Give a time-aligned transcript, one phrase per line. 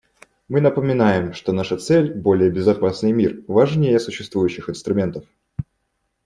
[0.47, 5.27] Мы напоминаем, что наша цель − более безопасный мир − важнее существующих инструментов.